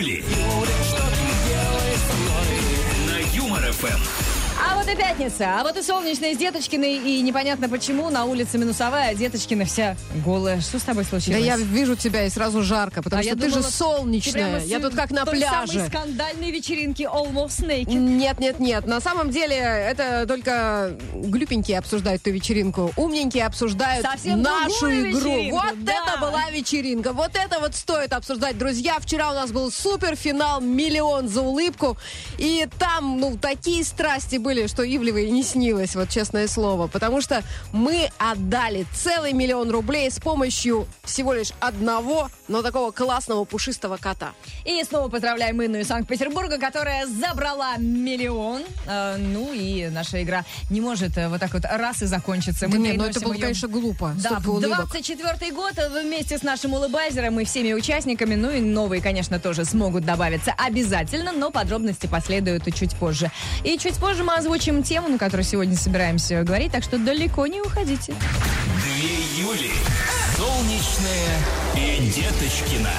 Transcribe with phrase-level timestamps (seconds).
[0.00, 0.29] Юли.
[4.90, 9.14] И пятница, а вот и солнечные с Деточкиной, и непонятно почему на улице минусовая, а
[9.14, 10.60] Деточкина вся голая.
[10.60, 11.44] Что с тобой Да случилось?
[11.44, 14.64] я вижу тебя и сразу жарко, потому А что ты думала, же солнечная.
[14.64, 15.86] Я тут как на той самой пляже.
[15.86, 17.94] скандальной вечеринки Almost Naked.
[17.94, 18.86] Нет, нет, нет.
[18.86, 22.90] На самом деле это только глюпенькие обсуждают ту вечеринку.
[22.96, 25.50] Умненькие обсуждают Совсем нашу игру.
[25.50, 25.92] Вот да.
[25.92, 27.12] это была вечеринка.
[27.12, 28.58] Вот это вот стоит обсуждать.
[28.58, 31.96] Друзья, вчера у нас был суперфинал «Миллион за улыбку».
[32.38, 36.86] И там, ну, такие страсти были, что Ивлевой не снилось, вот честное слово.
[36.86, 43.44] Потому что мы отдали целый миллион рублей с помощью всего лишь одного, но такого классного
[43.44, 44.32] пушистого кота.
[44.64, 48.62] И снова поздравляем Инну из Санкт-Петербурга, которая забрала миллион.
[48.86, 52.66] Э, ну и наша игра не может э, вот так вот раз и закончиться.
[52.68, 54.12] Да Мы не, ну это было, её- конечно, глупо.
[54.16, 54.76] Да, Столько улыбок.
[54.90, 59.64] 24 год э, вместе с нашим улыбайзером и всеми участниками, ну и новые, конечно, тоже
[59.64, 63.30] смогут добавиться обязательно, но подробности последуют чуть позже.
[63.64, 67.60] И чуть позже мы озвучим тему, на которую сегодня собираемся говорить, так что далеко не
[67.60, 68.14] уходите.
[68.84, 69.72] Две Юли.
[70.36, 71.38] Солнечная
[71.76, 72.90] и Деточкина.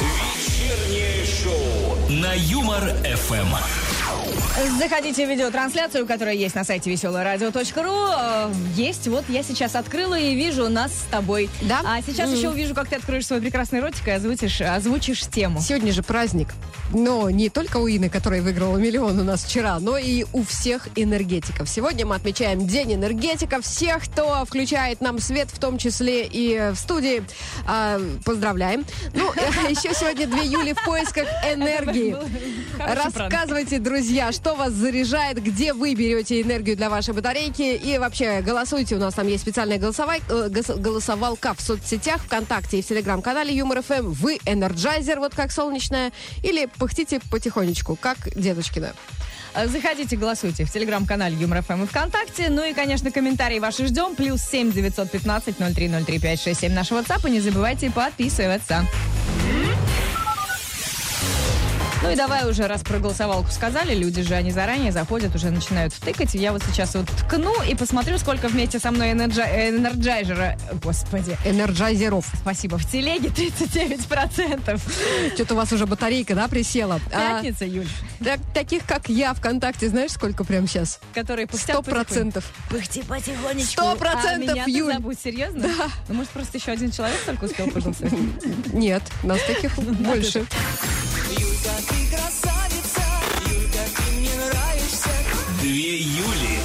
[0.00, 3.79] Вечернее шоу на Юмор ФМ.
[4.78, 7.52] Заходите в видеотрансляцию, которая есть на сайте веселорадио.ру.
[8.12, 11.48] Э, Есть, вот я сейчас открыла и вижу нас с тобой.
[11.62, 11.80] Да?
[11.84, 12.38] А сейчас Мгм.
[12.38, 15.60] еще увижу, как ты откроешь свой прекрасный ротик и озвучишь, озвучишь тему.
[15.60, 16.48] Сегодня же праздник.
[16.92, 20.88] Но не только у Ины, которая выиграла миллион у нас вчера, но и у всех
[20.96, 21.68] энергетиков.
[21.68, 23.64] Сегодня мы отмечаем День энергетиков.
[23.64, 27.22] Всех, кто включает нам свет, в том числе и в студии.
[27.66, 28.84] А, поздравляем.
[29.14, 29.32] Ну,
[29.68, 32.16] еще сегодня 2 июля в поисках энергии.
[32.78, 37.74] Рассказывайте, друзья, что вас заряжает, где вы берете энергию для вашей батарейки.
[37.76, 38.96] И вообще голосуйте.
[38.96, 43.82] У нас там есть специальная голосовай- э, голосовалка в соцсетях, ВКонтакте и в Телеграм-канале Юмор
[43.82, 44.12] ФМ.
[44.12, 48.94] Вы энерджайзер, вот как солнечная, или пыхтите потихонечку, как дедушкина.
[49.54, 52.48] Э, Заходите, голосуйте в телеграм-канале Юмор ФМ и ВКонтакте.
[52.48, 54.14] Ну и, конечно, комментарии ваши ждем.
[54.14, 57.28] Плюс семь девятьсот пятнадцать ноль три ноль три пять шесть семь наш WhatsApp.
[57.28, 58.86] И не забывайте подписываться.
[62.02, 65.92] Ну и давай уже, раз про голосовалку сказали, люди же, они заранее заходят, уже начинают
[65.94, 66.32] тыкать.
[66.34, 72.24] Я вот сейчас вот ткну и посмотрю, сколько вместе со мной энерджа- энерджайзера, господи, Энерджайзеров.
[72.40, 74.80] спасибо, в телеге 39%.
[75.34, 77.00] Что-то у вас уже батарейка, да, присела?
[77.12, 77.86] А, Пятница, Юль,
[78.24, 81.00] так- таких, как я ВКонтакте, знаешь, сколько прям сейчас?
[81.14, 82.50] которые Сто процентов.
[82.70, 83.72] Пыхти потихонечку.
[83.72, 84.94] Сто процентов, а Юль.
[84.94, 85.60] забудь, серьезно?
[85.60, 85.88] Да.
[86.08, 88.12] Ну, может, просто еще один человек только успел поголосовать?
[88.72, 90.46] Нет, нас таких больше.
[95.60, 96.58] Две Юли.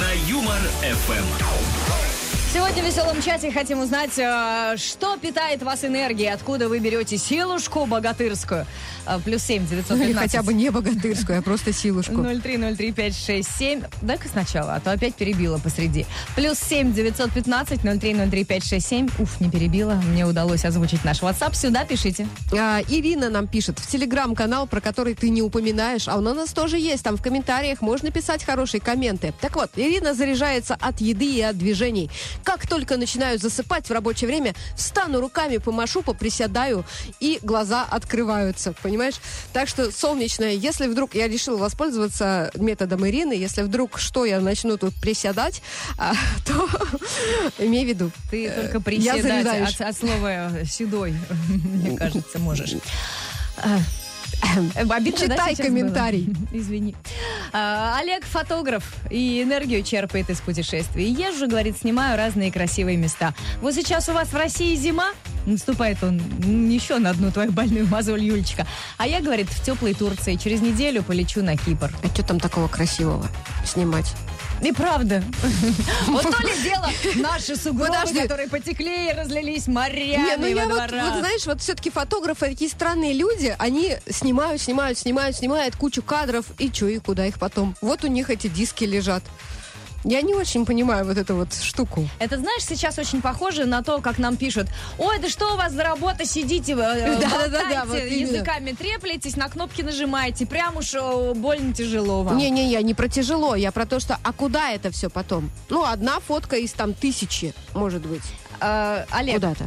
[0.00, 2.13] На Юмор ФМ.
[2.54, 7.84] Сегодня в веселом чате хотим узнать, э, что питает вас энергией, откуда вы берете силушку
[7.84, 8.64] богатырскую.
[9.08, 12.12] Э, Плюс семь девятьсот Ну или хотя бы не богатырскую, а просто силушку.
[12.12, 13.84] 0303567.
[14.02, 16.06] Дай-ка сначала, а то опять перебила посреди.
[16.36, 19.10] Плюс 7 915 0303567.
[19.18, 19.94] Уф, не перебила.
[19.94, 21.56] Мне удалось озвучить наш WhatsApp.
[21.56, 22.28] Сюда пишите.
[22.56, 26.52] А, Ирина нам пишет в телеграм-канал, про который ты не упоминаешь, а он у нас
[26.52, 27.02] тоже есть.
[27.02, 29.34] Там в комментариях можно писать хорошие комменты.
[29.40, 32.10] Так вот, Ирина заряжается от еды и от движений.
[32.44, 36.84] Как только начинаю засыпать в рабочее время, встану руками, помашу, поприседаю,
[37.20, 39.16] и глаза открываются, понимаешь?
[39.52, 44.76] Так что, солнечная, если вдруг я решила воспользоваться методом Ирины, если вдруг что, я начну
[44.76, 45.62] тут приседать,
[45.98, 46.14] а,
[46.46, 46.68] то
[47.58, 48.10] имей в виду.
[48.30, 51.14] Ты Э, только приседать от, от слова седой,
[51.48, 52.74] мне кажется, можешь.
[54.74, 56.24] Э, Обидно, да, Читай сейчас комментарий.
[56.24, 56.48] было?
[56.60, 56.94] Извини.
[57.52, 61.06] А, Олег фотограф и энергию черпает из путешествий.
[61.06, 63.34] Езжу, говорит, снимаю разные красивые места.
[63.60, 65.10] Вот сейчас у вас в России зима,
[65.46, 66.18] наступает он
[66.68, 68.66] еще на одну твою больную мозоль, Юлечка.
[68.98, 70.36] А я, говорит, в теплой Турции.
[70.36, 71.90] Через неделю полечу на Кипр.
[72.02, 73.26] А что там такого красивого
[73.64, 74.14] снимать?
[74.62, 75.22] И правда.
[76.06, 78.20] Вот то ли дело наши сугробы, Подожди.
[78.22, 81.10] которые потекли и разлились Не, ну морями я во вот, дворах.
[81.10, 86.46] вот, знаешь, вот все-таки фотографы такие странные люди, они снимают, снимают, снимают, снимают кучу кадров,
[86.58, 87.76] и что, и куда их потом?
[87.80, 89.22] Вот у них эти диски лежат.
[90.04, 92.06] Я не очень понимаю вот эту вот штуку.
[92.18, 94.66] Это, знаешь, сейчас очень похоже на то, как нам пишут.
[94.98, 98.32] Ой, да что у вас за работа, сидите, э, болтаете, вот именно.
[98.32, 100.46] языками треплетесь, на кнопки нажимаете.
[100.46, 100.94] Прям уж
[101.36, 102.36] больно тяжело вам.
[102.36, 105.50] Не-не, я не про тяжело, я про то, что, а куда это все потом?
[105.70, 108.22] Ну, одна фотка из там тысячи, может быть.
[108.60, 109.64] Э, Олег, Куда-то.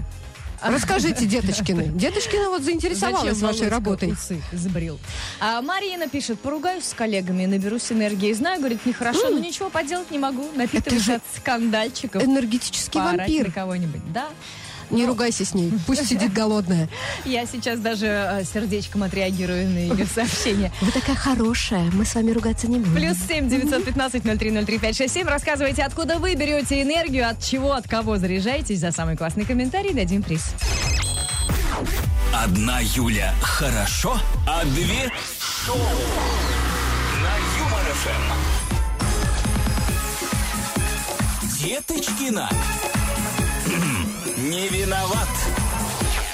[0.62, 1.86] Расскажите, деточкины.
[1.88, 4.12] Деточкина вот заинтересовалась зачем вашей работой.
[4.12, 5.00] усы сбрил?
[5.40, 8.34] А, Марина пишет, поругаюсь с коллегами, наберусь энергии.
[8.34, 10.50] Знаю, говорит, нехорошо, но ничего поделать не могу.
[10.56, 12.24] Напитываюсь от скандальчиков.
[12.24, 13.52] Энергетический вампир.
[13.52, 14.28] кого-нибудь, да.
[14.90, 16.88] Не ругайся с ней, пусть сидит голодная.
[17.26, 20.72] Я сейчас даже э, сердечком отреагирую на ее сообщение.
[20.82, 22.96] Вы такая хорошая, мы с вами ругаться не будем.
[22.96, 25.28] Плюс семь девятьсот пятнадцать ноль три ноль три пять шесть семь.
[25.28, 28.80] Рассказывайте, откуда вы берете энергию, от чего, от кого заряжаетесь.
[28.80, 30.54] За самый классный комментарий дадим приз.
[32.34, 34.18] Одна Юля хорошо,
[34.48, 35.12] а две
[35.66, 35.78] шоу
[37.22, 38.34] на Юмор ФМ.
[41.60, 42.50] Деточкина.
[44.72, 45.57] Виноват.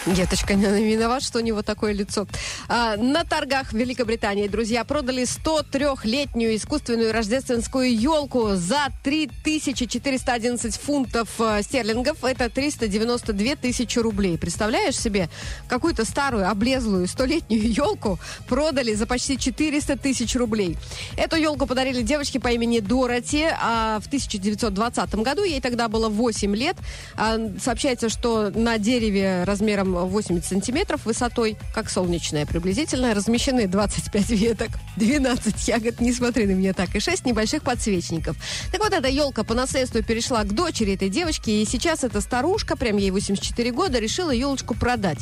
[0.06, 2.28] Деточка не виноват, что у него такое лицо.
[2.68, 11.62] А, на торгах в Великобритании, друзья, продали 103-летнюю искусственную рождественскую елку за 3411 фунтов э,
[11.64, 12.22] стерлингов.
[12.26, 14.38] Это 392 тысячи рублей.
[14.38, 15.30] Представляешь себе,
[15.70, 18.20] какую-то старую, облезлую, столетнюю елку
[18.50, 20.76] продали за почти 400 тысяч рублей.
[21.16, 25.44] Эту елку подарили девочке по имени Дороти а в 1920 году.
[25.44, 26.76] Ей тогда было 8 лет.
[27.16, 34.70] А, сообщается, что на дереве размером 80 сантиметров высотой, как солнечная приблизительно, размещены 25 веток,
[34.98, 38.36] 12 ягод, не смотри на меня так, и 6 небольших подсвечников.
[38.72, 42.76] Так вот, эта елка по наследству перешла к дочери этой девочки, и сейчас эта старушка,
[42.76, 45.20] прям ей 84 года, решила елочку продать.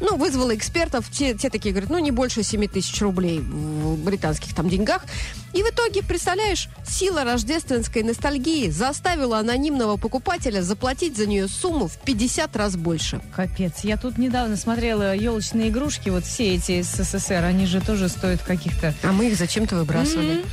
[0.00, 4.54] Ну, вызвала экспертов, те, те такие говорят, ну, не больше 7 тысяч рублей в британских
[4.54, 5.04] там деньгах.
[5.52, 11.98] И в итоге, представляешь, сила рождественской ностальгии заставила анонимного покупателя заплатить за нее сумму в
[11.98, 13.20] 50 раз больше.
[13.34, 18.08] Капец, я тут недавно смотрела елочные игрушки, вот все эти из СССР, они же тоже
[18.08, 18.94] стоят каких-то...
[19.02, 20.44] А мы их зачем-то выбрасывали.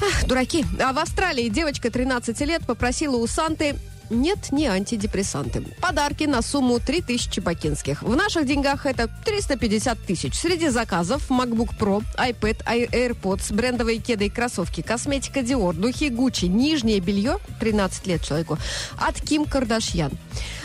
[0.00, 0.64] Ах, дураки.
[0.80, 3.74] А в Австралии девочка 13 лет попросила у Санты
[4.10, 5.62] нет, не антидепрессанты.
[5.80, 8.02] Подарки на сумму 3000 бакинских.
[8.02, 10.34] В наших деньгах это 350 тысяч.
[10.34, 17.00] Среди заказов MacBook Pro, iPad, AirPods, брендовые кеды и кроссовки, косметика Dior, духи Gucci, нижнее
[17.00, 18.58] белье, 13 лет человеку,
[18.98, 20.12] от Ким Кардашьян.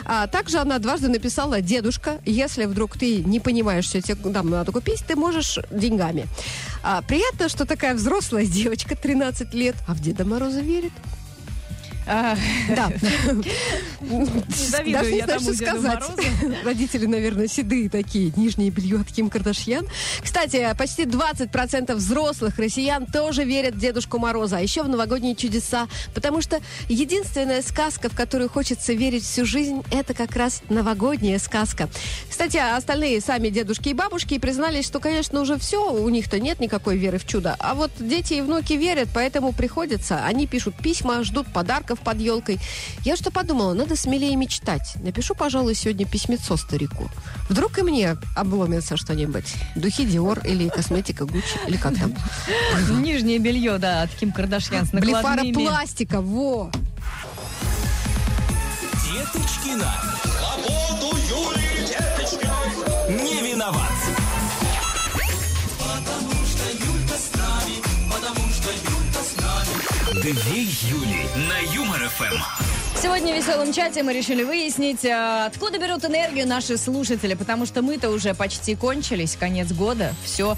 [0.06, 4.72] А также она дважды написала «Дедушка, если вдруг ты не понимаешь, что тебе там надо
[4.72, 6.28] купить, ты можешь деньгами».
[6.84, 10.92] А, приятно, что такая взрослая девочка, 13 лет, а в Деда Мороза верит.
[12.06, 12.36] А,
[12.76, 12.92] Да.
[14.02, 16.04] Даже не знаю, что сказать.
[16.64, 18.32] Родители, наверное, седые такие.
[18.36, 19.88] Нижнее белье от Ким Кардашьян.
[20.22, 24.58] Кстати, почти 20% взрослых россиян тоже верят в Дедушку Мороза.
[24.58, 25.88] А еще в новогодние чудеса.
[26.14, 26.60] Потому что
[26.90, 31.90] единственная сказка, в которую хочется верить всю жизнь, это как раз новогодняя сказка.
[32.30, 36.98] Кстати, остальные сами дедушки и бабушки признались, что, конечно, уже все, у них-то нет никакой
[36.98, 37.56] веры в чудо.
[37.60, 40.24] А вот дети и внуки верят, поэтому приходится.
[40.26, 42.60] Они пишут письма, ждут подарков под елкой.
[43.04, 44.94] Я что подумала, надо смелее мечтать.
[44.96, 47.10] Напишу, пожалуй, сегодня письмецо старику.
[47.50, 49.54] Вдруг и мне обломится что-нибудь.
[49.76, 52.14] Духи Диор или косметика Гуччи, или как там.
[53.02, 55.52] Нижнее белье, да, от Ким Кардашьян с накладными.
[55.54, 56.72] Блефаропластика, во!
[59.12, 59.94] Деточкина.
[70.14, 72.73] Две Юли на Юмор ФМ.
[73.04, 77.82] Сегодня в веселом чате мы решили выяснить, а, откуда берут энергию наши слушатели, потому что
[77.82, 80.56] мы-то уже почти кончились, конец года, все.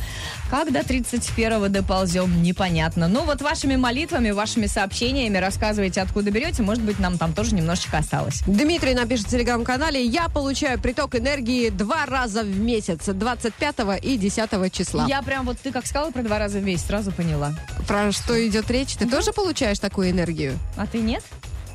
[0.52, 3.08] Как до 31-го доползем, непонятно.
[3.08, 7.98] Ну вот вашими молитвами, вашими сообщениями рассказывайте, откуда берете, может быть, нам там тоже немножечко
[7.98, 8.44] осталось.
[8.46, 14.72] Дмитрий напишет в телеграм-канале, я получаю приток энергии два раза в месяц, 25 и 10
[14.72, 15.08] числа.
[15.10, 17.56] Я прям вот, ты как сказала про два раза в месяц, сразу поняла.
[17.88, 18.94] Про что идет речь?
[18.98, 20.60] Ты тоже получаешь такую энергию?
[20.78, 21.24] А ты нет?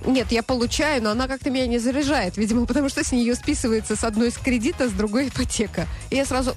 [0.07, 2.37] Нет, я получаю, но она как-то меня не заряжает.
[2.37, 5.87] Видимо, потому что с нее списывается с одной из кредита, с другой ипотека.
[6.11, 6.55] И я сразу...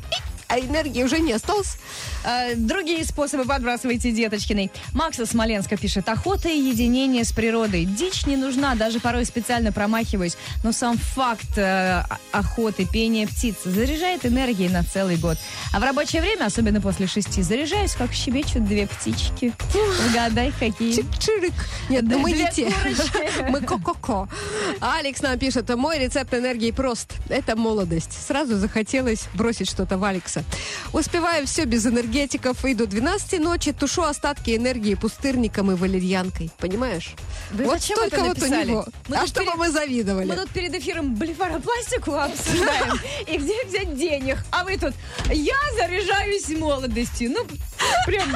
[0.54, 1.78] А энергии уже не осталось.
[2.24, 4.70] Э, другие способы подбрасывайте Деточкиной.
[4.94, 6.08] Макса Смоленска пишет.
[6.08, 7.86] Охота и единение с природой.
[7.86, 10.38] Дичь не нужна, даже порой специально промахиваюсь.
[10.64, 15.40] Но сам факт э, охоты, пения птиц заряжает энергией на целый год.
[15.74, 19.54] А в рабочее время, особенно после шести, заряжаюсь, как щебечут две птички.
[20.08, 21.00] Угадай, какие.
[21.00, 21.54] Чик-чирик.
[21.90, 22.72] Нет, ну мы не те.
[23.50, 24.30] Мы ко-ко-ко.
[24.82, 27.14] Алекс нам пишет, мой рецепт энергии прост.
[27.28, 28.14] Это молодость.
[28.28, 30.43] Сразу захотелось бросить что-то в Алекса.
[30.92, 36.52] Успеваю все без энергетиков и до 12 ночи тушу остатки энергии пустырником и валерьянкой.
[36.60, 37.14] Понимаешь?
[37.52, 38.70] Вы вот зачем столько это вот у написали?
[38.70, 38.86] него.
[39.08, 40.28] Мы а чтобы пере- мы завидовали.
[40.30, 43.00] Мы тут перед эфиром блефаропластику обсуждаем.
[43.28, 44.38] И где взять денег?
[44.52, 44.94] А вы тут,
[45.32, 47.32] я заряжаюсь молодостью.
[47.32, 47.46] Ну,
[48.06, 48.36] прям,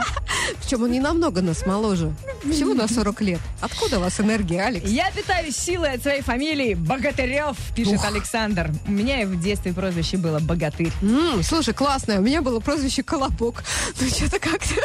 [0.61, 2.13] Причем он не намного нас моложе.
[2.43, 3.39] Всего на 40 лет.
[3.61, 4.87] Откуда у вас энергия, Алекс?
[4.89, 8.05] я питаюсь силой от своей фамилии Богатырев, пишет Ух.
[8.05, 8.71] Александр.
[8.87, 10.91] У меня и в детстве прозвище было Богатырь.
[11.01, 12.19] М, слушай, классное.
[12.19, 13.63] У меня было прозвище Колобок.
[14.01, 14.75] Ну, что-то как-то...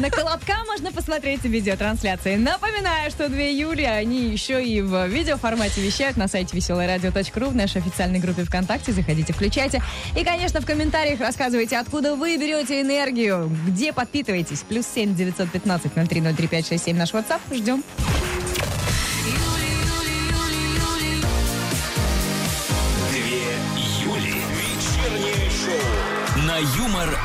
[0.00, 2.36] На Колобка можно посмотреть видеотрансляции.
[2.36, 7.82] Напоминаю, что 2 июля они еще и в видеоформате вещают на сайте веселорадио.ру в нашей
[7.82, 8.92] официальной группе ВКонтакте.
[8.92, 9.82] Заходите, включайте.
[10.16, 14.60] И, конечно, в комментариях рассказывайте, откуда вы берете энергию, где подпитываетесь.
[14.60, 17.40] Плюс 7 915 0303 567 наш WhatsApp.
[17.52, 17.84] Ждем.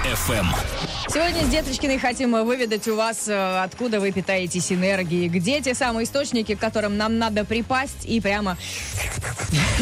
[0.01, 0.92] Юмор ФМ.
[1.13, 6.05] Сегодня с Деточкиной хотим выведать у вас, э, откуда вы питаетесь энергией, где те самые
[6.05, 8.57] источники, к которым нам надо припасть и прямо,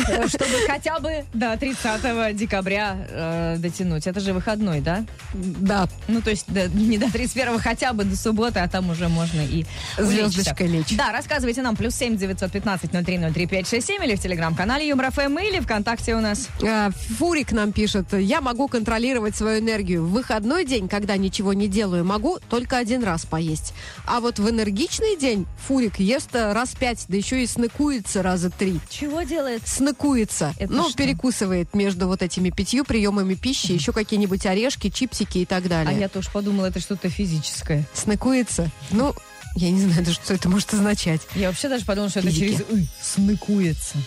[0.09, 4.07] э, чтобы хотя бы до 30 декабря э, дотянуть.
[4.07, 5.05] Это же выходной, да?
[5.33, 9.07] Да, Ну, то есть да, не до 31 хотя бы до субботы, а там уже
[9.07, 9.65] можно и
[9.97, 10.97] Звездочкой лечь.
[10.97, 11.77] Да, рассказывайте нам.
[11.77, 16.49] Плюс 7 915 0303 567 или в телеграм-канале Юмор ФМ или ВКонтакте у нас.
[16.61, 20.05] А, Фурик нам пишет, я могу контролировать свою энергию.
[20.05, 23.73] В выходной день, когда ничего не делаю, могу только один раз поесть.
[24.05, 28.49] А вот в энергичный день Фурик ест э, раз пять, да еще и сныкуется раза
[28.49, 28.79] три.
[28.89, 29.61] Чего делает?
[29.65, 30.53] Сныкуется.
[30.57, 30.97] Это ну, что?
[30.97, 35.99] перекусывает между вот этими пятью приемами пищи, еще какие-нибудь орешки, чипсики и так А далее.
[35.99, 37.85] я тоже подумала, это что-то физическое.
[37.93, 38.69] Сныкуется?
[38.91, 39.13] Ну,
[39.55, 41.21] я не знаю даже, что это может означать.
[41.35, 42.57] Я вообще даже подумала, что это Физики.
[42.57, 43.97] через «ы» сныкуется.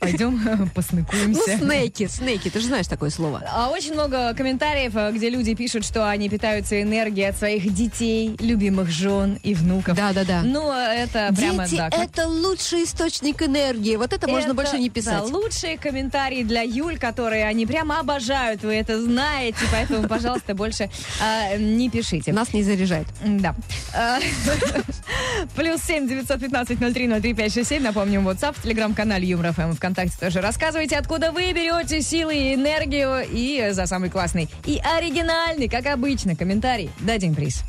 [0.00, 1.58] Пойдем Ну, посныкуемся.
[1.58, 3.42] снеки, снеки, ты же знаешь такое слово.
[3.48, 8.36] А Очень много комментариев, э, где люди пишут, что они питаются энергией от своих детей,
[8.40, 9.96] любимых жен и внуков.
[9.96, 10.42] Да-да-да.
[10.42, 11.94] Ну, это прямо Дети так.
[11.94, 13.96] это лучший источник энергии.
[13.96, 15.22] Вот это, можно Это, больше не да, писать.
[15.30, 21.56] лучшие комментарии для Юль, которые они прямо обожают, вы это знаете, поэтому, пожалуйста, больше а,
[21.56, 22.32] не пишите.
[22.32, 23.06] Нас не заряжает.
[23.24, 23.54] Да.
[25.56, 27.82] Плюс семь девятьсот пятнадцать ноль три ноль три пять шесть семь.
[27.82, 30.40] Напомним, WhatsApp, в Телеграм-канале Юмор ФМ, ВКонтакте тоже.
[30.40, 33.26] Рассказывайте, откуда вы берете силы и энергию.
[33.30, 37.62] И за самый классный и оригинальный, как обычно, комментарий дадим приз.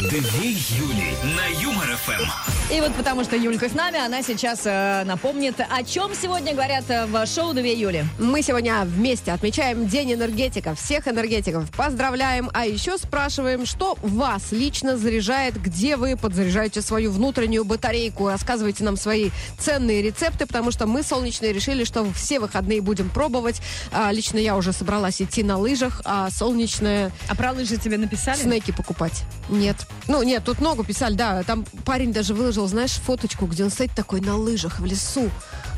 [0.00, 2.57] Две Юли на Юмор ФМ.
[2.70, 6.84] И вот потому что Юлька с нами, она сейчас э, напомнит, о чем сегодня говорят
[6.88, 8.04] э, в шоу 2 июля.
[8.18, 10.78] Мы сегодня вместе отмечаем День энергетиков.
[10.78, 12.50] Всех энергетиков поздравляем.
[12.52, 18.28] А еще спрашиваем, что вас лично заряжает, где вы подзаряжаете свою внутреннюю батарейку.
[18.28, 23.62] Рассказывайте нам свои ценные рецепты, потому что мы, солнечные, решили, что все выходные будем пробовать.
[23.92, 28.36] А, лично я уже собралась идти на лыжах, а солнечная А про лыжи тебе написали?
[28.36, 29.22] снеки покупать.
[29.48, 29.76] Нет.
[30.06, 31.42] Ну, нет, тут ногу писали, да.
[31.44, 35.30] Там парень даже выложил, знаешь, фоточку, где он стоит такой на лыжах в лесу.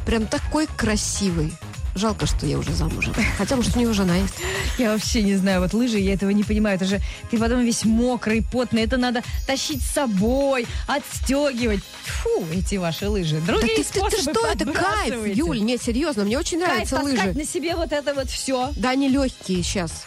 [0.07, 1.53] Прям такой красивый.
[1.97, 3.13] Жалко, что я уже замужем.
[3.37, 4.35] Хотя, может, у него жена есть.
[4.79, 6.77] Я вообще не знаю, вот лыжи, я этого не понимаю.
[6.77, 7.01] Это же
[7.33, 8.85] ты потом весь мокрый, потный.
[8.85, 11.81] Это надо тащить с собой, отстегивать.
[12.05, 13.41] Фу, эти ваши лыжи.
[13.45, 15.27] Да Другие ты, ты- ты способы что, это кайф.
[15.37, 17.33] Юль, нет, серьезно, мне очень Кайф нравятся лыжи.
[17.39, 18.71] на себе вот это вот все.
[18.77, 20.05] Да, они легкие сейчас.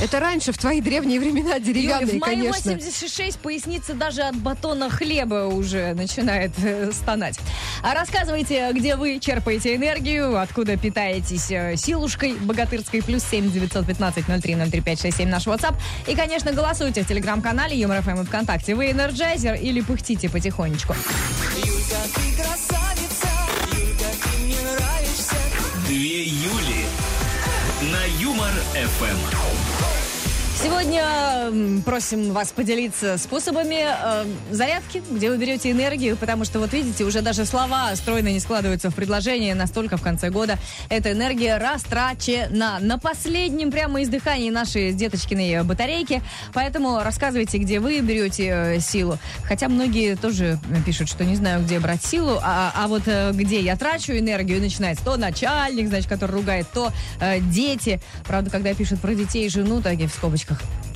[0.00, 2.72] Это раньше, в твои древние времена, деревянные, в мои конечно.
[2.72, 7.38] 86 поясница даже от батона хлеба уже начинает э, стонать.
[7.82, 14.54] А рассказывайте, где вы черпаете энергию, откуда питаетесь э, силушкой богатырской, плюс 7 915 03
[14.54, 15.74] 03 567 наш WhatsApp.
[16.06, 18.74] И, конечно, голосуйте в телеграм-канале Юмор ФМ и ВКонтакте.
[18.74, 20.94] Вы энерджайзер или пыхтите потихонечку?
[25.86, 26.84] Две Юли
[27.80, 29.75] на Юмор ФМ.
[30.62, 37.04] Сегодня просим вас поделиться способами э, зарядки, где вы берете энергию, потому что, вот видите,
[37.04, 40.58] уже даже слова стройно не складываются в предложение, настолько в конце года
[40.88, 46.22] эта энергия растрачена на последнем прямо издыхании нашей с деточкиной батарейки.
[46.54, 49.18] Поэтому рассказывайте, где вы берете э, силу.
[49.44, 53.60] Хотя многие тоже пишут, что не знаю, где брать силу, а, а вот э, где
[53.60, 58.00] я трачу энергию, начинается то начальник, значит, который ругает, то э, дети.
[58.24, 60.45] Правда, когда пишут про детей и жену, так и в скобочках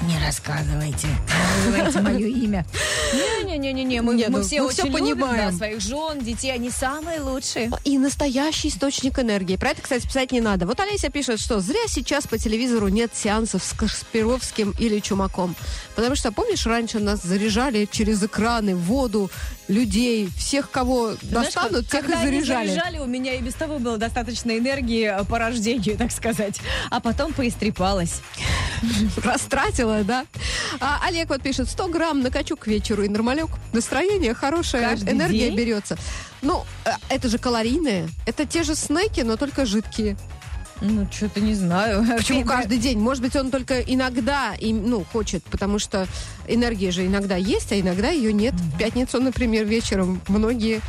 [0.02, 2.66] не рассказывайте, не называйте мое имя.
[3.12, 5.56] Не-не-не-не, мы, Не, мы ну, все мы очень всё любим да, понимаем.
[5.56, 7.70] своих жен, детей, они самые лучшие.
[7.84, 9.56] И настоящий источник энергии.
[9.56, 10.66] Про это, кстати, писать не надо.
[10.66, 15.54] Вот Олеся пишет, что зря сейчас по телевизору нет сеансов с Каспировским или Чумаком.
[15.94, 19.30] Потому что, помнишь, раньше нас заряжали через экраны, воду,
[19.70, 22.68] людей, всех, кого Знаешь, достанут, как- тех и заряжали.
[22.68, 26.58] заряжали, у меня и без того было достаточно энергии э, по рождению, так сказать.
[26.90, 28.20] А потом поистрепалась.
[29.22, 30.26] Растратила, да?
[30.80, 33.48] А Олег вот пишет, 100 грамм накачу к вечеру и нормалек.
[33.72, 35.56] Настроение хорошее, Каждый энергия день?
[35.56, 35.96] берется.
[36.42, 38.08] Ну, э, это же калорийные.
[38.26, 40.16] Это те же снеки, но только жидкие.
[40.80, 42.04] Ну, что-то не знаю.
[42.16, 42.98] Почему каждый день?
[42.98, 46.06] Может быть, он только иногда им, ну, хочет, потому что
[46.48, 48.54] энергия же иногда есть, а иногда ее нет.
[48.54, 50.80] В пятницу, например, вечером многие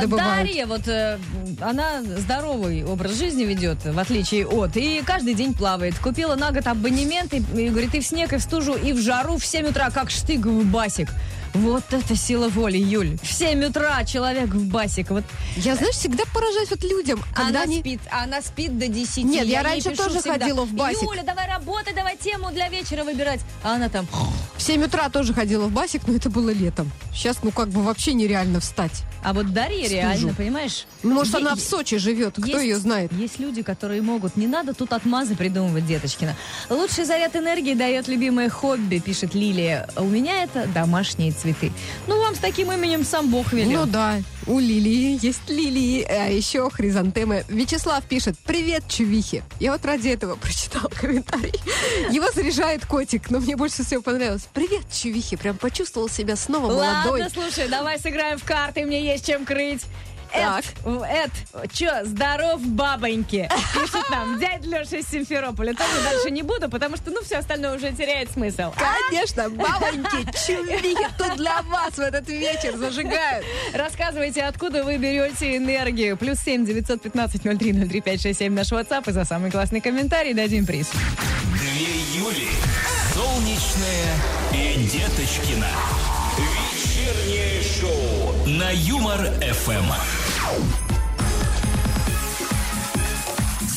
[0.00, 0.46] добывают.
[0.46, 1.18] Дарья, вот э,
[1.60, 5.98] она здоровый образ жизни ведет, в отличие от, и каждый день плавает.
[5.98, 9.00] Купила на год абонемент, и, и говорит, и в снег, и в стужу, и в
[9.00, 11.10] жару в 7 утра, как штыговый басик.
[11.54, 13.18] Вот это сила воли, Юль.
[13.22, 15.10] В 7 утра человек в басик.
[15.10, 15.24] Вот
[15.56, 17.80] Я, знаешь, всегда поражаюсь вот людям, когда она они...
[17.80, 19.24] спит, она спит до 10.
[19.24, 21.02] Нет, я ей раньше тоже всегда, ходила в басик.
[21.02, 23.40] Юля, давай работай, давай тему для вечера выбирать.
[23.62, 24.06] А она там...
[24.62, 26.88] В 7 утра тоже ходила в басик, но это было летом.
[27.12, 29.02] Сейчас, ну, как бы вообще нереально встать.
[29.24, 29.92] А вот Дарья Стужу.
[29.96, 30.86] реально, понимаешь?
[31.02, 33.12] Ну, Может, она в Сочи живет, кто Есть- ее знает.
[33.12, 34.36] Есть люди, которые могут.
[34.36, 36.36] Не надо тут отмазы придумывать, Деточкина.
[36.70, 39.88] Лучший заряд энергии дает любимое хобби, пишет Лилия.
[39.96, 41.72] У меня это домашние цветы.
[42.06, 43.80] Ну, вам с таким именем сам Бог велел.
[43.80, 47.44] Ну да, у Лилии есть лилии, а еще хризантемы.
[47.48, 49.42] Вячеслав пишет, привет, чувихи.
[49.60, 51.54] Я вот ради этого прочитал комментарий.
[52.10, 54.48] Его заряжает котик, но мне больше всего понравилось.
[54.52, 55.36] Привет, чувихи.
[55.36, 57.22] Прям почувствовал себя снова молодой.
[57.22, 59.82] Ладно, слушай, давай сыграем в карты, мне есть чем крыть.
[60.32, 60.64] Так.
[60.84, 63.48] Эд, Эд, чё, здоров, бабоньки?
[63.74, 65.74] Пишет нам дядя Леша из Симферополя.
[65.74, 68.72] Тоже дальше не буду, потому что, ну, все остальное уже теряет смысл.
[69.10, 73.44] Конечно, бабоньки, чувихи, тут для вас в этот вечер зажигают.
[73.74, 76.16] Рассказывайте, откуда вы берете энергию.
[76.16, 79.08] Плюс семь девятьсот пятнадцать ноль три ноль три пять шесть семь наш WhatsApp.
[79.10, 80.90] И за самый классный комментарий дадим приз.
[81.58, 82.48] Две Юли.
[83.14, 84.14] Солнечная
[84.54, 85.68] и Деточкина.
[86.38, 90.21] Вечернее шоу на Юмор-ФМ.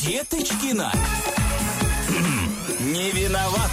[0.02, 0.92] Деточкина.
[2.80, 3.70] Не виноват.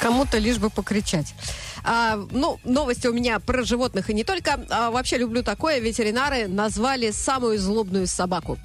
[0.00, 1.34] Кому-то лишь бы покричать.
[1.84, 4.64] А, ну, новости у меня про животных и не только.
[4.70, 5.78] А, вообще люблю такое.
[5.78, 8.58] Ветеринары назвали самую злобную собаку.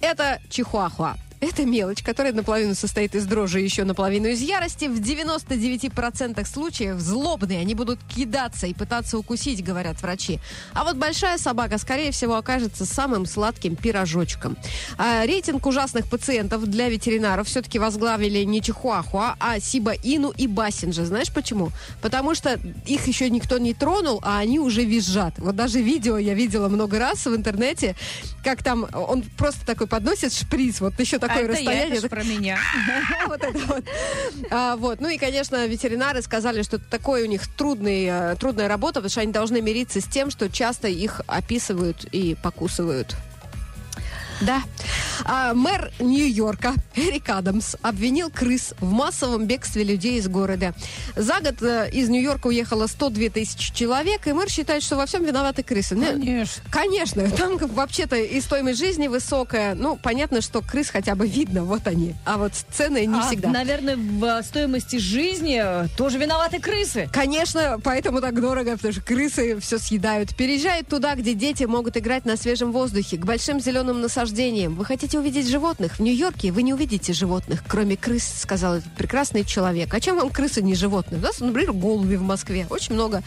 [0.00, 1.16] Это чихуахуа.
[1.42, 4.84] Это мелочь, которая наполовину состоит из дрожи и еще наполовину из ярости.
[4.84, 7.58] В 99% случаев злобные.
[7.58, 10.38] Они будут кидаться и пытаться укусить, говорят врачи.
[10.72, 14.56] А вот большая собака, скорее всего, окажется самым сладким пирожочком.
[14.98, 21.04] А, рейтинг ужасных пациентов для ветеринаров все-таки возглавили не Чихуахуа, а Сиба Ину и Бассинджа.
[21.04, 21.70] Знаешь почему?
[22.00, 25.40] Потому что их еще никто не тронул, а они уже визжат.
[25.40, 27.96] Вот даже видео я видела много раз в интернете,
[28.44, 31.98] как там он просто такой подносит шприц, вот еще такое А это я, расстояние.
[31.98, 32.58] это про меня.
[33.26, 33.84] Вот это вот.
[34.50, 35.00] А, вот.
[35.00, 39.10] Ну и, конечно, ветеринары сказали, что это такой у них трудный, э, трудная работа, потому
[39.10, 43.16] что они должны мириться с тем, что часто их описывают и покусывают.
[44.46, 44.62] Да.
[45.24, 50.74] А, мэр Нью-Йорка Эрик Адамс обвинил крыс в массовом бегстве людей из города.
[51.14, 55.24] За год э, из Нью-Йорка уехало 102 тысячи человек, и мэр считает, что во всем
[55.24, 55.94] виноваты крысы.
[55.94, 56.62] Ну, Конечно.
[56.70, 59.74] Конечно, там вообще-то и стоимость жизни высокая.
[59.74, 62.14] Ну, понятно, что крыс хотя бы видно, вот они.
[62.24, 63.50] А вот цены не А, всегда.
[63.50, 67.08] Наверное, в э, стоимости жизни э, тоже виноваты крысы.
[67.12, 70.34] Конечно, поэтому так дорого, потому что крысы все съедают.
[70.34, 74.31] Переезжают туда, где дети могут играть на свежем воздухе, к большим зеленым насаждениям.
[74.32, 75.96] Вы хотите увидеть животных?
[75.98, 79.92] В Нью-Йорке вы не увидите животных, кроме крыс, сказал этот прекрасный человек.
[79.92, 81.20] А чем вам крысы не животные?
[81.20, 82.66] У нас, например, голуби в Москве.
[82.70, 83.22] Очень много.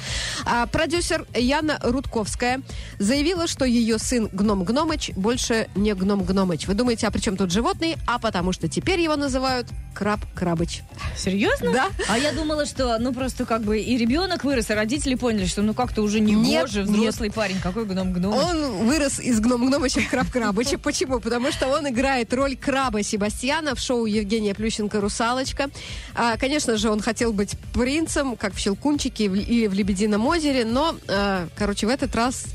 [0.46, 2.62] А продюсер Яна Рудковская
[2.98, 6.68] заявила, что ее сын Гном Гномыч больше не Гном Гномыч.
[6.68, 7.98] Вы думаете, а при чем тут животные?
[8.08, 10.82] А потому что теперь его называют Краб Крабыч.
[11.16, 11.72] Серьезно?
[11.72, 11.88] Да.
[12.10, 15.62] А я думала, что, ну, просто как бы и ребенок вырос, и родители поняли, что,
[15.62, 16.90] ну, как-то уже не Нет, гоже, нет.
[16.90, 18.34] взрослый парень, какой гном-гном.
[18.34, 20.78] Он вырос из гном Гномыча в Краб Крабыча.
[20.96, 21.20] Почему?
[21.20, 25.70] Потому что он играет роль краба Себастьяна в шоу Евгения Плющенко «Русалочка».
[26.14, 30.96] А, конечно же, он хотел быть принцем, как в «Щелкунчике» или в «Лебедином озере», но,
[31.10, 32.46] а, короче, в этот раз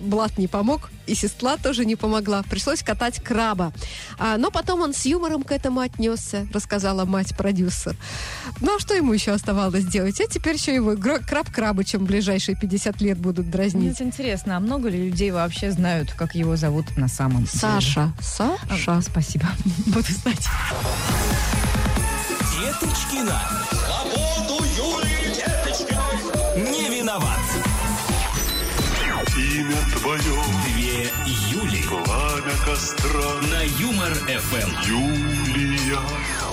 [0.00, 2.42] Блат не помог, и сестра тоже не помогла.
[2.48, 3.72] Пришлось катать краба.
[4.18, 7.96] А, но потом он с юмором к этому отнесся, рассказала мать-продюсер.
[8.60, 10.20] Ну, а что ему еще оставалось делать?
[10.20, 13.98] А теперь еще его краб крабычем в ближайшие 50 лет будут Мне дразнить.
[13.98, 17.50] вот интересно, а много ли людей вообще знают, как его зовут на самом деле?
[17.52, 18.12] Саша.
[18.18, 19.00] А, Саша.
[19.02, 19.46] спасибо.
[19.86, 20.46] Буду знать.
[22.60, 23.40] Деточкина.
[23.70, 26.70] Свободу Юлии Деточкиной.
[26.72, 27.38] Не виноват.
[29.58, 30.20] Имя твое,
[30.68, 31.10] Две
[31.50, 34.70] Юли пламя костра, на Юмор-ФМ.
[34.86, 36.47] Юлия.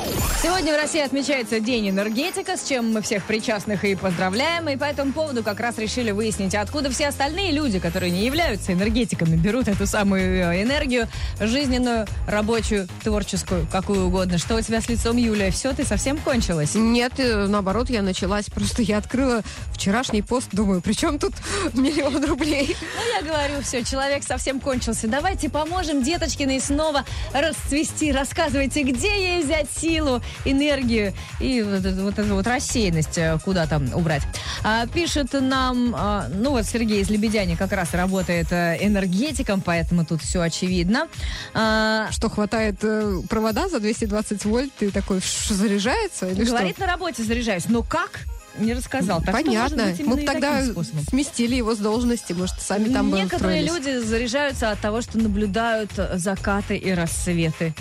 [0.45, 4.69] Сегодня в России отмечается День энергетика, с чем мы всех причастных и поздравляем.
[4.69, 8.73] И по этому поводу как раз решили выяснить, откуда все остальные люди, которые не являются
[8.73, 11.07] энергетиками, берут эту самую э, энергию,
[11.39, 14.37] жизненную, рабочую, творческую, какую угодно.
[14.37, 15.49] Что у тебя с лицом, Юлия?
[15.49, 16.75] Все, ты совсем кончилась?
[16.75, 18.45] Нет, э, наоборот, я началась.
[18.45, 19.41] Просто я открыла
[19.73, 21.33] вчерашний пост, думаю, при чем тут
[21.73, 22.75] миллион рублей?
[22.79, 25.07] Ну, я говорю, все, человек совсем кончился.
[25.07, 28.11] Давайте поможем Деточкиной снова расцвести.
[28.11, 33.65] Рассказывайте, где ей взять силы силу, энергию и вот, вот эту вот рассеянность э, куда
[33.65, 34.23] там убрать.
[34.63, 40.05] А, пишет нам, а, ну вот Сергей из Лебедяни как раз работает э, энергетиком, поэтому
[40.05, 41.07] тут все очевидно.
[41.53, 46.27] А, Что, хватает э, провода за 220 вольт и такой заряжается?
[46.27, 47.65] Или говорит, на работе заряжаюсь.
[47.67, 48.21] Но как?
[48.57, 49.21] Не рассказал.
[49.21, 49.31] что?
[49.31, 49.91] Так что, может Понятно.
[49.91, 50.61] быть, именно Мы тогда
[51.09, 55.91] сместили его с должности, может, сами там бы Некоторые люди заряжаются от того, что наблюдают
[56.13, 57.73] закаты и рассветы.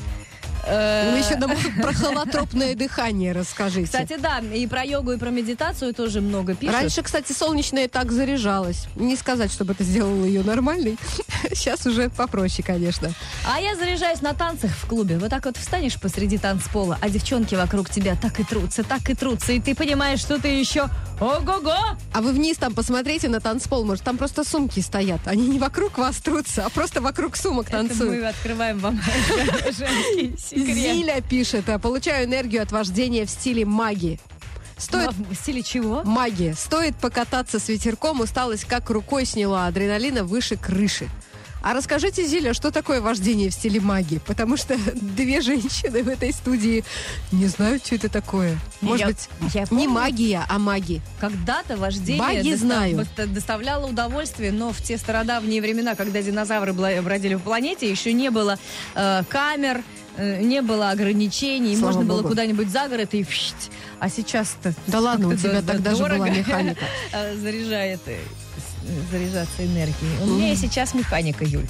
[0.67, 1.51] Э, Вы еще нам
[1.83, 3.87] про холотропное дыхание расскажите.
[3.87, 6.75] Кстати, да, и про йогу, и про медитацию тоже много пишут.
[6.75, 8.87] Раньше, кстати, солнечная так заряжалась.
[8.97, 10.97] Не сказать, чтобы это сделало ее нормальной.
[11.53, 13.13] Сейчас уже попроще, конечно.
[13.47, 15.19] А я заряжаюсь на танцах в клубе.
[15.19, 19.15] Вот так вот встанешь посреди танцпола, а девчонки вокруг тебя так и трутся, так и
[19.15, 20.89] трутся, и ты понимаешь, что ты еще
[21.21, 21.75] ого-го!
[22.13, 25.21] А вы вниз там посмотрите на танцпол, может, там просто сумки стоят.
[25.27, 28.23] Они не вокруг вас трутся, а просто вокруг сумок Это танцуют.
[28.23, 29.01] мы открываем вам
[29.65, 30.77] женский секрет.
[30.77, 34.21] Зиля пишет, а, получаю энергию от вождения в стиле магии.
[34.77, 36.03] Стоит Но В стиле чего?
[36.05, 36.55] магия.
[36.55, 41.09] Стоит покататься с ветерком, усталость как рукой сняла, адреналина выше крыши.
[41.63, 44.19] А расскажите, Зиля, что такое вождение в стиле магии?
[44.27, 46.85] Потому что две женщины в этой студии
[47.33, 48.59] не знают, что это такое.
[48.83, 49.89] Может Я- быть, я не помню.
[49.89, 51.01] магия, а маги.
[51.21, 52.97] Когда-то вождение Баги доста- знаю.
[52.99, 58.31] доста- доставляло удовольствие, но в те стародавние времена, когда динозавры бродили по планете, еще не
[58.31, 58.59] было
[58.95, 59.83] э, камер,
[60.19, 62.29] не было ограничений, Слава можно было богу.
[62.31, 63.55] куда-нибудь за город и фщт.
[63.99, 66.85] А сейчас-то Да ладно, у тебя тогда же дорого, была механика.
[67.13, 68.19] э, заряжает э,
[69.11, 70.23] заряжаться энергией.
[70.23, 71.67] У меня сейчас механика, Юль.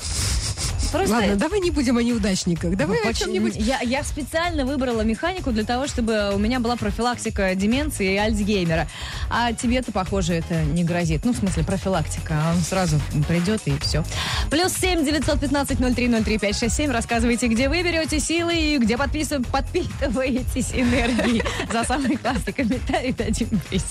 [0.93, 2.77] Просто Ладно, давай не будем о неудачниках.
[2.77, 3.57] Давай о Поч- чем-нибудь.
[3.57, 8.87] Я, я специально выбрала механику для того, чтобы у меня была профилактика деменции и Альцгеймера.
[9.29, 11.25] А тебе-то, похоже, это не грозит.
[11.25, 12.41] Ну, в смысле, профилактика.
[12.55, 14.05] Он сразу придет и все.
[14.51, 16.93] Плюс семь девятьсот пятнадцать ноль три ноль три пять шесть семь.
[16.93, 21.43] Рассказывайте, где вы берете силы и где подписыв- подпитываетесь энергией.
[21.73, 23.85] За самый классный комментарий дадим приз.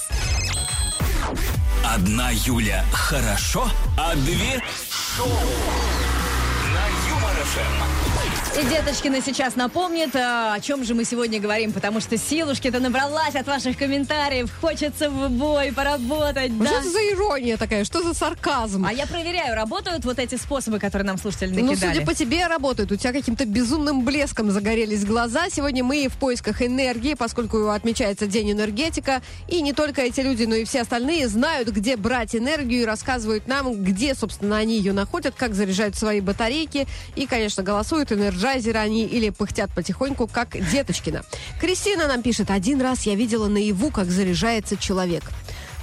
[1.95, 4.63] Одна Юля хорошо, а две
[5.15, 5.29] шоу.
[8.55, 13.33] И Деточкина сейчас напомнит, а, о чем же мы сегодня говорим, потому что силушки-то набралась
[13.33, 14.51] от ваших комментариев.
[14.61, 16.81] Хочется в бой поработать, Ну, да?
[16.81, 17.83] Что за ирония такая?
[17.83, 18.85] Что за сарказм?
[18.85, 21.93] А я проверяю, работают вот эти способы, которые нам слушатели Ну, накидали.
[21.95, 22.91] судя по тебе, работают.
[22.91, 25.49] У тебя каким-то безумным блеском загорелись глаза.
[25.49, 29.23] Сегодня мы в поисках энергии, поскольку отмечается День энергетика.
[29.47, 33.47] И не только эти люди, но и все остальные знают, где брать энергию и рассказывают
[33.47, 36.85] нам, где, собственно, они ее находят, как заряжают свои батарейки.
[37.15, 38.11] И, конечно, голосуют,
[38.43, 41.23] энерджайзеры они или пыхтят потихоньку, как Деточкина.
[41.59, 45.23] Кристина нам пишет, один раз я видела наяву, как заряжается человек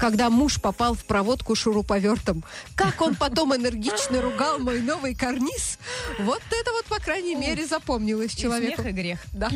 [0.01, 2.43] когда муж попал в проводку шуруповертом.
[2.75, 5.79] Как он потом энергично ругал мой новый карниз.
[6.19, 8.81] Вот это вот, по крайней мере, запомнилось И человеку.
[8.81, 9.19] смех и грех.
[9.35, 9.51] Да.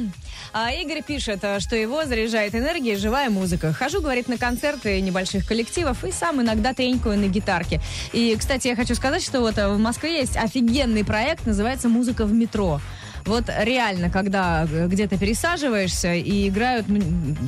[0.53, 3.73] А Игорь пишет, э, что его заряжает энергией живая музыка.
[3.73, 7.81] Хожу, говорит, на концерты небольших коллективов и сам иногда тренькаю на гитарке.
[8.13, 12.27] И, кстати, я хочу сказать, что вот э, в Москве есть офигенный проект, называется «Музыка
[12.27, 12.81] в метро».
[13.27, 16.87] Вот реально, когда э, где-то пересаживаешься и играют,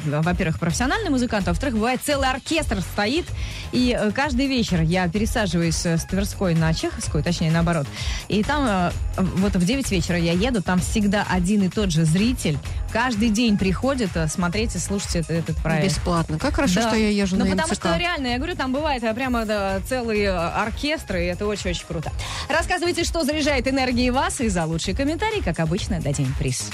[0.07, 3.27] во-первых, профессиональные музыканты, а во-вторых, бывает целый оркестр стоит,
[3.73, 7.87] и э, каждый вечер я пересаживаюсь э, с Тверской на Чеховскую, точнее, наоборот,
[8.29, 12.59] и там вот в 9 вечера я еду, там всегда один и тот же зритель
[12.93, 15.85] каждый день приходит смотреть и слушать это- этот проект.
[15.87, 16.39] Бесплатно.
[16.39, 16.89] Как хорошо, Да.
[16.89, 17.75] что я езжу ну, на потому МЦК.
[17.83, 22.11] что реально, я говорю, там бывает прямо да, целые оркестры, и это очень-очень круто.
[22.49, 25.66] Рассказывайте, что заряжает энергией вас, и за лучший комментарий, как обычно,
[26.01, 26.71] дадим приз.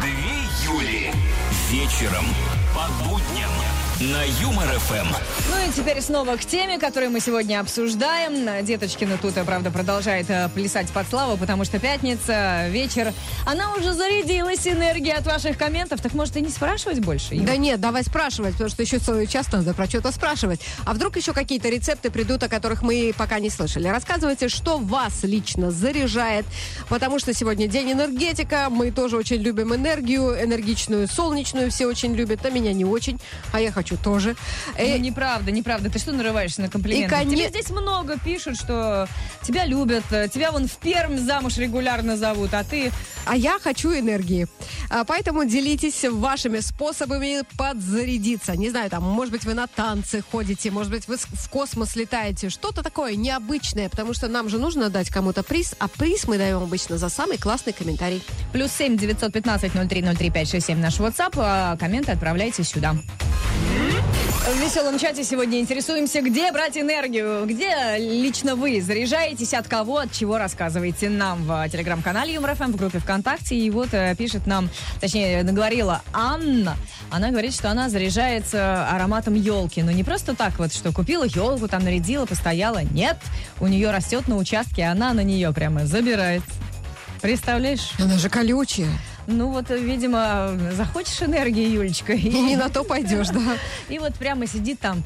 [0.00, 1.12] Две Юли.
[1.70, 2.24] Вечером
[2.74, 3.50] по будням
[4.00, 5.08] на Юмор ФМ.
[5.50, 8.64] Ну и теперь снова к теме, которую мы сегодня обсуждаем.
[8.64, 13.12] Деточкина тут, э, правда, продолжает э, плясать под славу, потому что пятница, вечер.
[13.44, 17.34] Она уже зарядилась энергией от ваших комментов, так может и не спрашивать больше?
[17.34, 17.44] Юр?
[17.44, 20.60] Да нет, давай спрашивать, потому что еще целый час надо про что-то спрашивать.
[20.84, 23.88] А вдруг еще какие-то рецепты придут, о которых мы пока не слышали.
[23.88, 26.46] Рассказывайте, что вас лично заряжает,
[26.88, 32.46] потому что сегодня день энергетика, мы тоже очень любим энергию, энергичную, солнечную все очень любят,
[32.46, 33.18] а меня не очень,
[33.52, 34.36] а я хочу тоже.
[34.76, 35.90] Э, Ну, неправда, неправда.
[35.90, 37.06] Ты что нарываешься на комплименты?
[37.14, 39.08] И коне- Тебе здесь много пишут, что
[39.42, 42.92] тебя любят, э, тебя вон в Пермь замуж регулярно зовут, а ты...
[43.26, 44.46] А я хочу энергии.
[44.90, 48.56] А, Поэтому делитесь вашими способами подзарядиться.
[48.56, 52.48] Не знаю, там, может быть, вы на танцы ходите, может быть, вы в космос летаете.
[52.50, 56.62] Что-то такое необычное, потому что нам же нужно дать кому-то приз, а приз мы даем
[56.62, 58.22] обычно за самый классный комментарий.
[58.52, 62.12] Плюс семь девятьсот пятнадцать ноль три ноль три пять шесть семь наш WhatsApp, а комменты
[62.12, 62.96] отправляйте сюда.
[64.48, 70.10] В веселом чате сегодня интересуемся, где брать энергию, где лично вы заряжаетесь, от кого, от
[70.10, 73.56] чего рассказываете нам в телеграм-канале Юмор ФМ, в группе ВКонтакте.
[73.56, 74.70] И вот э, пишет нам,
[75.02, 76.76] точнее, наговорила Анна.
[77.10, 79.82] Она говорит, что она заряжается ароматом елки.
[79.82, 82.82] Но не просто так вот, что купила елку, там нарядила, постояла.
[82.82, 83.18] Нет,
[83.60, 86.48] у нее растет на участке, она на нее прямо забирается.
[87.20, 87.90] Представляешь?
[87.98, 88.88] Она же колючая.
[89.30, 92.14] Ну вот, видимо, захочешь энергии, Юлечка.
[92.14, 93.58] И не на то пойдешь, да.
[93.90, 95.02] И вот прямо сидит там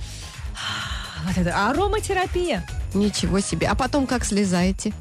[1.27, 2.65] вот это ароматерапия.
[2.95, 3.67] Ничего себе.
[3.67, 4.93] А потом как слезаете?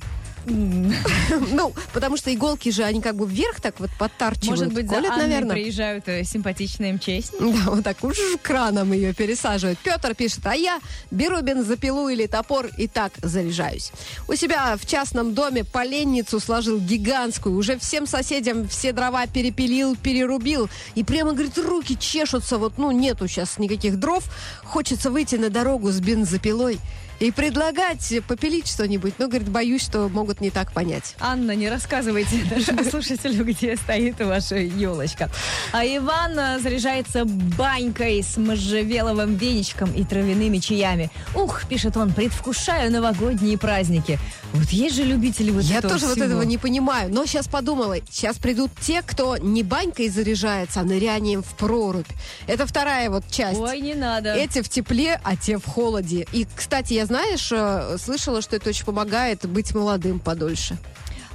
[1.52, 4.62] Ну, потому что иголки же, они как бы вверх так вот подтарчивают.
[4.62, 5.52] Может быть, за Колят, Анной наверное.
[5.52, 7.32] приезжают э, симпатичные МЧСники?
[7.40, 9.80] Да, вот так уж краном ее пересаживают.
[9.80, 13.92] Петр пишет, а я беру бензопилу или топор и так заряжаюсь.
[14.28, 17.56] У себя в частном доме поленницу сложил гигантскую.
[17.56, 20.70] Уже всем соседям все дрова перепилил, перерубил.
[20.96, 22.58] И прямо, говорит, руки чешутся.
[22.58, 24.24] Вот, ну, нету сейчас никаких дров.
[24.64, 26.80] Хочется выйти на дорогу с бензопилой
[27.22, 29.14] и предлагать попилить что-нибудь.
[29.20, 31.16] Но, говорит, боюсь, что могут не так понять.
[31.20, 35.30] Анна, не рассказывайте нашему слушателю, где стоит ваша елочка.
[35.72, 41.12] А Иван э, заряжается банькой с можжевеловым веничком и травяными чаями.
[41.36, 44.18] Ух, пишет он, предвкушаю новогодние праздники.
[44.54, 46.26] Вот есть же любители вот Я этого тоже вот всего.
[46.26, 47.14] этого не понимаю.
[47.14, 52.10] Но сейчас подумала, сейчас придут те, кто не банькой заряжается, а нырянием в прорубь.
[52.48, 53.60] Это вторая вот часть.
[53.60, 54.34] Ой, не надо.
[54.34, 56.28] Эти в тепле, а те в холоде.
[56.34, 60.78] И, кстати, я, знаешь, э, слышала, что это очень помогает быть молодым подольше.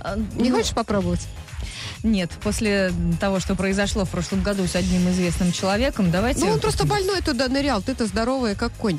[0.00, 1.20] А, Не ну, хочешь попробовать?
[2.02, 6.40] Нет, после того, что произошло в прошлом году с одним известным человеком, давайте...
[6.40, 7.82] Ну, он просто больной туда нырял.
[7.82, 8.98] Ты-то здоровая, как конь.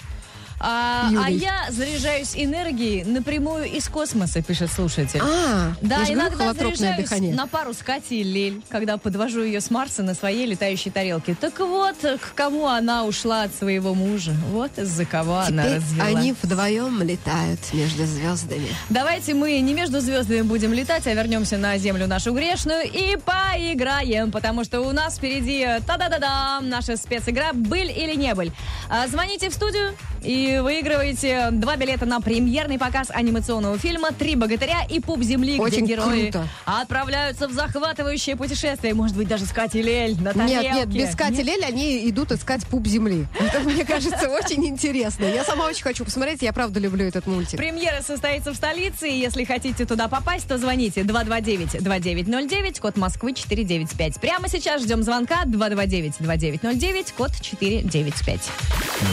[0.60, 5.22] А, а я заряжаюсь энергией напрямую из космоса, пишет слушатель.
[5.24, 7.34] А, Да, иногда заряжаюсь дыхание.
[7.36, 11.36] на пару с Катей Лель, когда подвожу ее с Марса на своей летающей тарелке.
[11.40, 14.34] Так вот, к кому она ушла от своего мужа.
[14.52, 16.08] Вот из-за кого она Теперь развела.
[16.08, 18.68] они вдвоем летают между звездами.
[18.90, 24.32] Давайте мы не между звездами будем летать, а вернемся на землю нашу грешную и поиграем,
[24.32, 28.52] потому что у нас впереди та-да-да-да наша специгра «Быль или не быль».
[28.90, 29.94] А, Звоните в студию
[30.24, 35.86] и выигрываете два билета на премьерный показ анимационного фильма «Три богатыря и пуп земли», Очень
[35.86, 36.48] где герои круто.
[36.66, 38.94] отправляются в захватывающее путешествие.
[38.94, 40.72] Может быть, даже с Катей Лель на тарелке.
[40.72, 43.28] Нет, нет, без Кати Лель они идут искать пуп земли.
[43.40, 45.26] Это, мне кажется, очень интересно.
[45.26, 47.58] Я сама очень хочу посмотреть, я правда люблю этот мультик.
[47.58, 54.20] Премьера состоится в столице, и если хотите туда попасть, то звоните 229-2909, код Москвы 495.
[54.20, 58.42] Прямо сейчас ждем звонка 229-2909, код 495.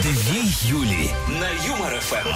[0.01, 2.27] Две Юли на Юмор ФМ.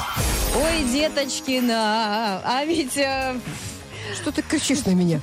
[0.58, 3.36] Ой, деточкина, а ведь э,
[4.20, 5.22] Что ты кричишь на меня?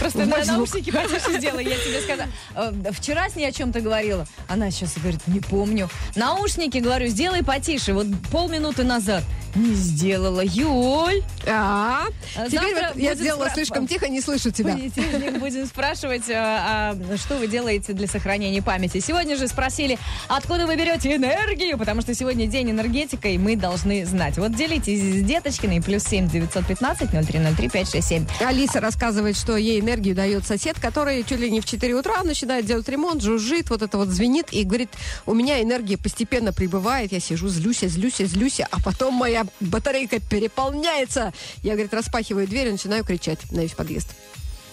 [0.00, 2.28] просто на наушники потише сделай, я тебе сказала.
[2.56, 4.26] Э, Вчера с ней о чем-то говорила.
[4.48, 5.88] Она сейчас говорит, не помню.
[6.16, 7.92] Наушники, говорю, сделай потише.
[7.94, 9.22] Вот полминуты назад.
[9.54, 10.40] Не сделала.
[10.44, 12.04] Юль, А,
[12.36, 14.74] А теперь завтра вот я сделала спра- слишком тихо, не слышу тебя.
[14.74, 19.00] понедельник будем спрашивать, а, а, что вы делаете для сохранения памяти.
[19.00, 24.04] Сегодня же спросили, откуда вы берете энергию, потому что сегодня день энергетика, и мы должны
[24.06, 24.38] знать.
[24.38, 28.26] Вот делитесь с Деточкиной, плюс семь девятьсот пятнадцать ноль три ноль три пять шесть семь.
[28.40, 32.66] Алиса рассказывает, что ей энергию дает сосед, который чуть ли не в 4 утра начинает
[32.66, 34.90] делать ремонт, жужжит, вот это вот звенит и говорит,
[35.26, 41.32] у меня энергия постепенно прибывает, я сижу, злюсь, злюсь, злюсь, а потом моя батарейка переполняется.
[41.62, 44.08] Я, говорит, распахиваю дверь и начинаю кричать на весь подъезд.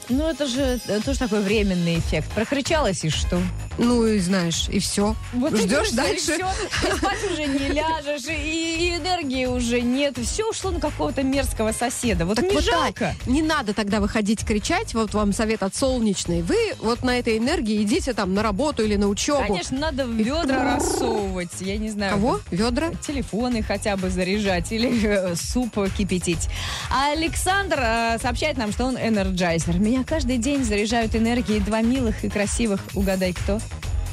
[0.10, 2.32] Ну, это же э, тоже такой временный эффект.
[2.34, 3.42] Прокричалась и что?
[3.78, 5.16] Ну и знаешь, и все.
[5.34, 6.32] Вот и Ждешь дальше.
[6.32, 6.48] И, всё.
[6.88, 10.18] И спать уже не ляжешь, и, и энергии уже нет.
[10.18, 12.26] Все ушло на какого-то мерзкого соседа.
[12.26, 13.16] Вот Так не вот жалко.
[13.18, 13.28] так.
[13.28, 14.94] Не надо тогда выходить кричать.
[14.94, 16.42] Вот вам совет от солнечной.
[16.42, 19.44] Вы вот на этой энергии идите там на работу или на учебу.
[19.46, 21.52] Конечно, надо ведра рассовывать.
[21.60, 22.14] Я не знаю.
[22.14, 22.40] Кого?
[22.52, 22.92] Ведра?
[23.06, 26.48] телефоны хотя бы заряжать или э, суп кипятить.
[26.90, 29.78] А Александр э, сообщает нам, что он энерджайзер.
[29.80, 33.60] Меня каждый день заряжают энергией два милых и красивых, угадай кто?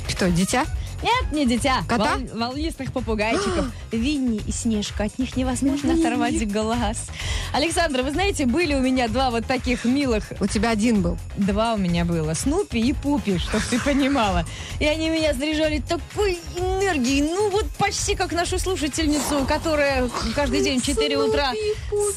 [0.08, 0.64] Что, дитя?
[1.04, 1.82] Нет, не дитя.
[1.86, 2.16] Кота?
[2.16, 3.66] Вол- волнистых попугайчиков.
[3.92, 5.04] Винни и Снежка.
[5.04, 7.08] От них невозможно оторвать глаз.
[7.52, 11.18] Александр, вы знаете, были у меня два вот таких милых У тебя один был.
[11.36, 12.32] Два у меня было.
[12.32, 14.46] Снупи и Пупи, чтоб ты понимала.
[14.80, 17.20] И они меня заряжали такой энергией.
[17.22, 21.52] Ну, вот почти как нашу слушательницу, которая каждый день в 4 утра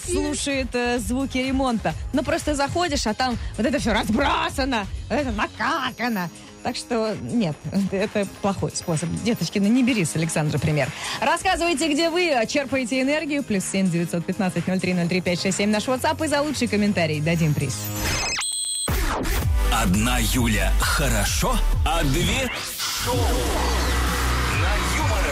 [0.05, 1.93] слушает э, звуки ремонта.
[2.13, 6.29] Ну, просто заходишь, а там вот это все разбросано, вот это накакано.
[6.67, 7.55] Так что нет,
[7.91, 9.09] это плохой способ.
[9.23, 10.89] Деточки, ну не бери с Александра пример.
[11.21, 13.41] Рассказывайте, где вы черпаете энергию.
[13.41, 16.25] Плюс семь девятьсот пятнадцать ноль три ноль три пять шесть семь наш WhatsApp.
[16.25, 17.73] И за лучший комментарий дадим приз.
[19.71, 22.51] Одна Юля хорошо, а две
[23.05, 23.15] шоу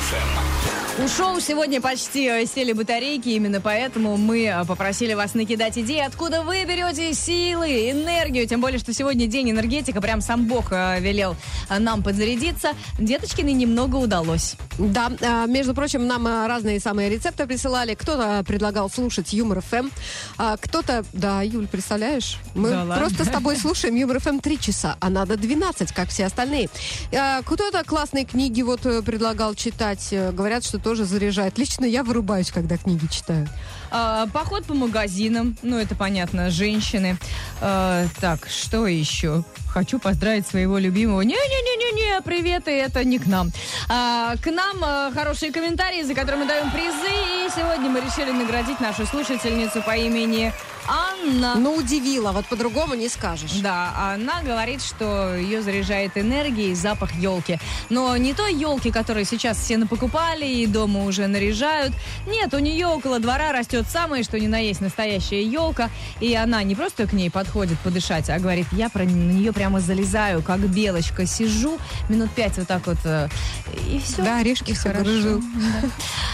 [0.06, 1.04] ФМ.
[1.04, 6.42] Ушел сегодня почти э, сели батарейки, именно поэтому мы э, попросили вас накидать идеи, откуда
[6.42, 11.36] вы берете силы, энергию, тем более, что сегодня день энергетика, прям сам Бог э, велел
[11.70, 12.70] э, нам подзарядиться.
[12.98, 14.56] Деточкины немного удалось.
[14.78, 17.94] Да, а, между прочим, нам а, разные самые рецепты присылали.
[17.96, 19.90] Кто-то предлагал слушать Юмор ФМ,
[20.38, 21.04] а кто-то...
[21.14, 22.38] Да, Юль, представляешь?
[22.56, 22.98] Мы Да ладно?
[22.98, 26.70] просто с тобой слушаем Юмор ФМ 3 часа, а надо 12, как все остальные.
[27.14, 29.95] А, Кто-то классные книги вот э, предлагал читать.
[30.12, 31.58] Э, Говорят, что тоже заряжает.
[31.58, 33.48] Лично я вырубаюсь, когда книги читаю.
[33.92, 37.18] А, поход по магазинам, ну это понятно, женщины.
[37.62, 39.44] А, так, что еще?
[39.70, 41.22] Хочу поздравить своего любимого.
[41.22, 43.52] Не-не-не-не-не, привет, и это не к нам.
[43.90, 47.10] А, к нам а, хорошие комментарии, за которые мы даем призы.
[47.10, 50.54] И сегодня мы решили наградить нашу слушательницу по имени
[50.88, 51.56] Анна.
[51.56, 53.54] Ну, удивила, вот по-другому не скажешь.
[53.62, 57.60] Да, она говорит, что ее заряжает энергией запах елки.
[57.90, 61.94] Но не той елки, которую сейчас все напокупали и дома уже наряжают.
[62.28, 65.90] Нет, у нее около двора растет самая, что ни на есть настоящая елка.
[66.20, 69.80] И она не просто к ней подходит подышать, а говорит, я про, на нее прямо
[69.80, 71.26] залезаю, как белочка.
[71.26, 71.78] Сижу
[72.10, 73.30] минут пять вот так вот, э,
[73.88, 74.22] и все.
[74.24, 75.42] Да, орешки все грыжу.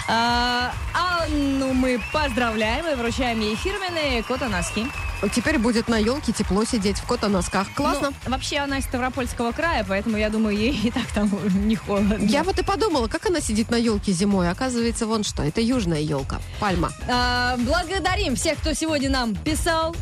[0.08, 4.88] А, Анну мы поздравляем и вручаем ей фирменные кота-носки.
[5.36, 7.72] Теперь будет на елке тепло сидеть в кота-носках.
[7.76, 8.12] Классно.
[8.26, 11.30] Ну, вообще она из Ставропольского края, поэтому я думаю, ей и так там
[11.68, 12.16] не холодно.
[12.20, 14.50] Я вот и подумала, как она сидит на елке зимой.
[14.50, 16.92] Оказывается, вон что, это южная елка, пальма.
[17.08, 19.96] А, благодарим всех, кто сегодня нам писал,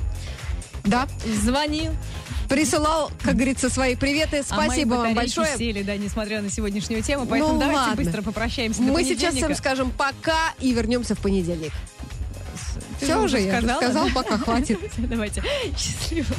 [0.86, 1.08] Да,
[1.44, 1.92] звонил.
[2.48, 4.44] присылал, как говорится, свои приветы.
[4.50, 5.58] А Спасибо вам батарейки большое.
[5.58, 7.26] сели, да, несмотря на сегодняшнюю тему.
[7.26, 7.96] Поэтому Ну, давайте ладно.
[8.04, 11.74] быстро попрощаемся Мы сейчас всем скажем пока и вернемся в понедельник.
[13.02, 14.80] Все же уже я сказал, пока хватит.
[14.98, 15.44] Давайте.
[15.78, 16.36] Счастливо.